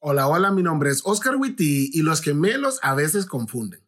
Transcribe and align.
Hola, 0.00 0.28
hola, 0.28 0.52
mi 0.52 0.62
nombre 0.62 0.90
es 0.90 1.00
Oscar 1.04 1.34
Witty 1.34 1.90
y 1.92 2.02
los 2.02 2.22
gemelos 2.22 2.78
a 2.82 2.94
veces 2.94 3.26
confunden. 3.26 3.80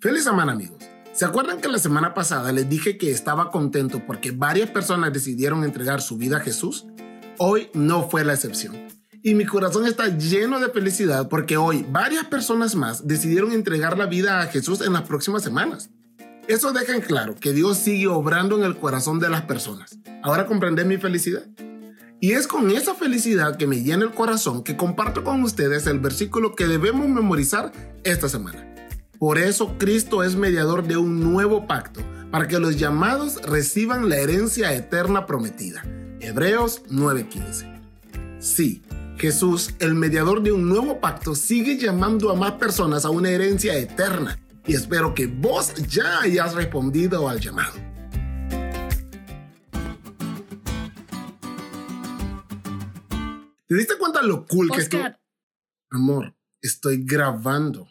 Feliz 0.00 0.24
semana 0.24 0.52
amigos. 0.52 0.78
¿Se 1.12 1.26
acuerdan 1.26 1.60
que 1.60 1.68
la 1.68 1.78
semana 1.78 2.14
pasada 2.14 2.50
les 2.52 2.66
dije 2.66 2.96
que 2.96 3.10
estaba 3.10 3.50
contento 3.50 4.06
porque 4.06 4.30
varias 4.30 4.70
personas 4.70 5.12
decidieron 5.12 5.64
entregar 5.64 6.00
su 6.00 6.16
vida 6.16 6.38
a 6.38 6.40
Jesús? 6.40 6.86
Hoy 7.36 7.68
no 7.74 8.08
fue 8.08 8.24
la 8.24 8.32
excepción. 8.32 8.88
Y 9.22 9.34
mi 9.34 9.44
corazón 9.44 9.84
está 9.84 10.08
lleno 10.08 10.60
de 10.60 10.70
felicidad 10.70 11.28
porque 11.28 11.58
hoy 11.58 11.84
varias 11.90 12.24
personas 12.24 12.74
más 12.74 13.06
decidieron 13.06 13.52
entregar 13.52 13.98
la 13.98 14.06
vida 14.06 14.40
a 14.40 14.46
Jesús 14.46 14.80
en 14.80 14.94
las 14.94 15.02
próximas 15.02 15.42
semanas. 15.42 15.90
Eso 16.46 16.72
deja 16.72 16.94
en 16.94 17.02
claro 17.02 17.34
que 17.34 17.52
Dios 17.52 17.76
sigue 17.76 18.06
obrando 18.06 18.56
en 18.56 18.64
el 18.64 18.78
corazón 18.78 19.18
de 19.20 19.28
las 19.28 19.42
personas. 19.42 19.97
Ahora 20.22 20.46
comprendé 20.46 20.84
mi 20.84 20.96
felicidad. 20.96 21.44
Y 22.20 22.32
es 22.32 22.48
con 22.48 22.70
esa 22.70 22.94
felicidad 22.94 23.56
que 23.56 23.68
me 23.68 23.82
llena 23.82 24.04
el 24.04 24.10
corazón 24.10 24.64
que 24.64 24.76
comparto 24.76 25.22
con 25.22 25.42
ustedes 25.44 25.86
el 25.86 26.00
versículo 26.00 26.56
que 26.56 26.66
debemos 26.66 27.08
memorizar 27.08 27.72
esta 28.02 28.28
semana. 28.28 28.74
Por 29.18 29.38
eso 29.38 29.76
Cristo 29.78 30.24
es 30.24 30.34
mediador 30.34 30.86
de 30.86 30.96
un 30.96 31.20
nuevo 31.20 31.66
pacto, 31.66 32.00
para 32.30 32.48
que 32.48 32.58
los 32.58 32.76
llamados 32.76 33.40
reciban 33.42 34.08
la 34.08 34.16
herencia 34.16 34.74
eterna 34.74 35.26
prometida. 35.26 35.84
Hebreos 36.20 36.82
9:15. 36.90 37.66
Sí, 38.40 38.82
Jesús, 39.16 39.74
el 39.78 39.94
mediador 39.94 40.42
de 40.42 40.52
un 40.52 40.68
nuevo 40.68 41.00
pacto, 41.00 41.34
sigue 41.34 41.78
llamando 41.78 42.30
a 42.30 42.34
más 42.34 42.52
personas 42.52 43.04
a 43.04 43.10
una 43.10 43.30
herencia 43.30 43.76
eterna 43.76 44.38
y 44.66 44.74
espero 44.74 45.14
que 45.14 45.26
vos 45.26 45.74
ya 45.88 46.20
hayas 46.20 46.54
respondido 46.54 47.28
al 47.28 47.40
llamado. 47.40 47.87
¿Te 53.68 53.76
diste 53.76 53.98
cuenta 53.98 54.22
lo 54.22 54.46
cool 54.46 54.70
que 54.70 54.80
estoy? 54.80 55.02
Amor, 55.90 56.34
estoy 56.62 57.04
grabando. 57.04 57.86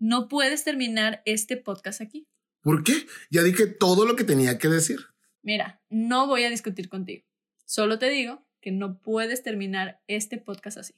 No 0.00 0.26
puedes 0.26 0.64
terminar 0.64 1.22
este 1.26 1.56
podcast 1.56 2.00
aquí. 2.00 2.26
¿Por 2.60 2.82
qué? 2.82 3.06
Ya 3.30 3.44
dije 3.44 3.68
todo 3.68 4.04
lo 4.04 4.16
que 4.16 4.24
tenía 4.24 4.58
que 4.58 4.66
decir. 4.66 4.98
Mira, 5.40 5.80
no 5.88 6.26
voy 6.26 6.42
a 6.42 6.50
discutir 6.50 6.88
contigo. 6.88 7.24
Solo 7.64 8.00
te 8.00 8.10
digo 8.10 8.44
que 8.60 8.72
no 8.72 8.98
puedes 9.00 9.44
terminar 9.44 10.02
este 10.08 10.38
podcast 10.38 10.78
así. 10.78 10.94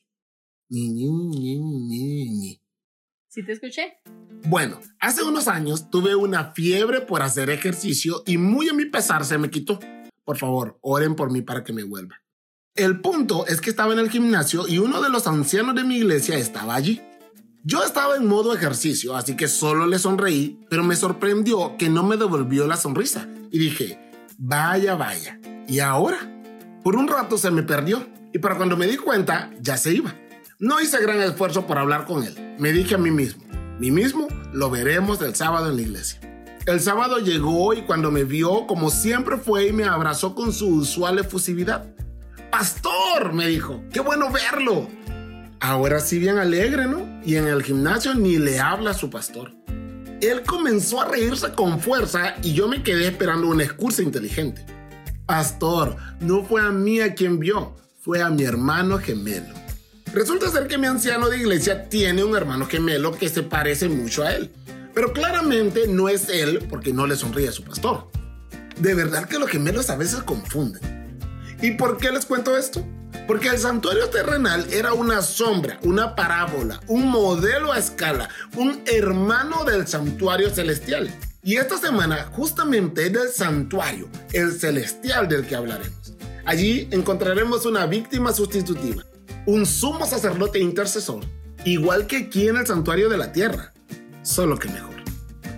Ni, 0.70 0.88
ni, 0.88 1.10
ni, 1.10 1.58
ni, 1.58 2.24
ni. 2.30 2.62
¿Sí 3.28 3.44
te 3.44 3.52
escuché? 3.52 3.98
Bueno, 4.48 4.80
hace 5.00 5.22
unos 5.22 5.48
años 5.48 5.90
tuve 5.90 6.14
una 6.14 6.54
fiebre 6.54 7.02
por 7.02 7.20
hacer 7.20 7.50
ejercicio 7.50 8.22
y 8.24 8.38
muy 8.38 8.70
a 8.70 8.72
mi 8.72 8.86
pesar 8.86 9.26
se 9.26 9.36
me 9.36 9.50
quitó. 9.50 9.78
Por 10.24 10.38
favor, 10.38 10.78
oren 10.80 11.14
por 11.14 11.30
mí 11.30 11.42
para 11.42 11.62
que 11.62 11.74
me 11.74 11.82
vuelva. 11.82 12.23
El 12.76 13.00
punto 13.00 13.46
es 13.46 13.60
que 13.60 13.70
estaba 13.70 13.92
en 13.92 14.00
el 14.00 14.10
gimnasio 14.10 14.66
y 14.66 14.78
uno 14.78 15.00
de 15.00 15.08
los 15.08 15.28
ancianos 15.28 15.76
de 15.76 15.84
mi 15.84 15.98
iglesia 15.98 16.36
estaba 16.36 16.74
allí. 16.74 17.00
Yo 17.62 17.84
estaba 17.84 18.16
en 18.16 18.26
modo 18.26 18.52
ejercicio, 18.52 19.14
así 19.14 19.36
que 19.36 19.46
solo 19.46 19.86
le 19.86 20.00
sonreí, 20.00 20.66
pero 20.68 20.82
me 20.82 20.96
sorprendió 20.96 21.76
que 21.78 21.88
no 21.88 22.02
me 22.02 22.16
devolvió 22.16 22.66
la 22.66 22.76
sonrisa. 22.76 23.28
Y 23.52 23.60
dije, 23.60 24.00
vaya, 24.38 24.96
vaya. 24.96 25.38
¿Y 25.68 25.78
ahora? 25.78 26.18
Por 26.82 26.96
un 26.96 27.06
rato 27.06 27.38
se 27.38 27.52
me 27.52 27.62
perdió 27.62 28.08
y 28.32 28.40
para 28.40 28.56
cuando 28.56 28.76
me 28.76 28.88
di 28.88 28.96
cuenta 28.96 29.52
ya 29.60 29.76
se 29.76 29.94
iba. 29.94 30.12
No 30.58 30.80
hice 30.80 31.00
gran 31.00 31.20
esfuerzo 31.20 31.68
por 31.68 31.78
hablar 31.78 32.06
con 32.06 32.24
él. 32.24 32.56
Me 32.58 32.72
dije 32.72 32.96
a 32.96 32.98
mí 32.98 33.12
mismo, 33.12 33.44
mí 33.78 33.92
mismo 33.92 34.26
lo 34.52 34.68
veremos 34.68 35.22
el 35.22 35.36
sábado 35.36 35.70
en 35.70 35.76
la 35.76 35.82
iglesia. 35.82 36.18
El 36.66 36.80
sábado 36.80 37.20
llegó 37.20 37.72
y 37.72 37.82
cuando 37.82 38.10
me 38.10 38.24
vio, 38.24 38.66
como 38.66 38.90
siempre 38.90 39.36
fue, 39.36 39.68
y 39.68 39.72
me 39.72 39.84
abrazó 39.84 40.34
con 40.34 40.52
su 40.52 40.66
usual 40.66 41.20
efusividad. 41.20 41.94
Pastor, 42.94 43.32
me 43.32 43.48
dijo, 43.48 43.82
qué 43.92 43.98
bueno 43.98 44.30
verlo. 44.30 44.88
Ahora 45.58 45.98
sí 45.98 46.20
bien 46.20 46.38
alegre, 46.38 46.86
¿no? 46.86 47.20
Y 47.24 47.34
en 47.34 47.48
el 47.48 47.64
gimnasio 47.64 48.14
ni 48.14 48.38
le 48.38 48.60
habla 48.60 48.90
a 48.90 48.94
su 48.94 49.10
pastor. 49.10 49.52
Él 50.20 50.42
comenzó 50.46 51.00
a 51.00 51.06
reírse 51.06 51.50
con 51.54 51.80
fuerza 51.80 52.36
y 52.42 52.52
yo 52.52 52.68
me 52.68 52.84
quedé 52.84 53.08
esperando 53.08 53.48
una 53.48 53.64
excusa 53.64 54.02
inteligente. 54.02 54.64
Pastor, 55.26 55.96
no 56.20 56.44
fue 56.44 56.62
a 56.62 56.70
mí 56.70 57.00
a 57.00 57.14
quien 57.14 57.40
vio, 57.40 57.74
fue 58.00 58.22
a 58.22 58.30
mi 58.30 58.44
hermano 58.44 58.98
gemelo. 58.98 59.54
Resulta 60.12 60.48
ser 60.50 60.68
que 60.68 60.78
mi 60.78 60.86
anciano 60.86 61.28
de 61.28 61.38
iglesia 61.38 61.88
tiene 61.88 62.22
un 62.22 62.36
hermano 62.36 62.66
gemelo 62.66 63.10
que 63.10 63.28
se 63.28 63.42
parece 63.42 63.88
mucho 63.88 64.22
a 64.22 64.34
él. 64.34 64.52
Pero 64.94 65.12
claramente 65.12 65.88
no 65.88 66.08
es 66.08 66.28
él 66.28 66.64
porque 66.70 66.92
no 66.92 67.08
le 67.08 67.16
sonríe 67.16 67.48
a 67.48 67.52
su 67.52 67.64
pastor. 67.64 68.08
De 68.78 68.94
verdad 68.94 69.28
que 69.28 69.40
los 69.40 69.50
gemelos 69.50 69.90
a 69.90 69.96
veces 69.96 70.22
confunden. 70.22 70.93
¿Y 71.64 71.70
por 71.70 71.96
qué 71.96 72.10
les 72.10 72.26
cuento 72.26 72.58
esto? 72.58 72.86
Porque 73.26 73.48
el 73.48 73.58
santuario 73.58 74.10
terrenal 74.10 74.66
era 74.70 74.92
una 74.92 75.22
sombra, 75.22 75.78
una 75.82 76.14
parábola, 76.14 76.78
un 76.88 77.08
modelo 77.08 77.72
a 77.72 77.78
escala, 77.78 78.28
un 78.54 78.82
hermano 78.84 79.64
del 79.64 79.88
santuario 79.88 80.50
celestial. 80.50 81.10
Y 81.42 81.56
esta 81.56 81.78
semana 81.78 82.28
justamente 82.32 83.06
es 83.06 83.14
del 83.14 83.28
santuario, 83.30 84.10
el 84.34 84.52
celestial 84.52 85.26
del 85.26 85.46
que 85.46 85.56
hablaremos. 85.56 86.12
Allí 86.44 86.86
encontraremos 86.90 87.64
una 87.64 87.86
víctima 87.86 88.34
sustitutiva, 88.34 89.02
un 89.46 89.64
sumo 89.64 90.04
sacerdote 90.04 90.58
intercesor, 90.58 91.24
igual 91.64 92.06
que 92.06 92.18
aquí 92.18 92.46
en 92.46 92.58
el 92.58 92.66
santuario 92.66 93.08
de 93.08 93.16
la 93.16 93.32
tierra, 93.32 93.72
solo 94.20 94.58
que 94.58 94.68
mejor, 94.68 94.96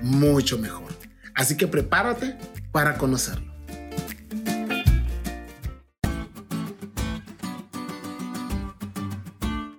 mucho 0.03 0.57
mejor. 0.57 0.93
Así 1.35 1.57
que 1.57 1.67
prepárate 1.67 2.39
para 2.71 2.97
conocerlo. 2.97 3.56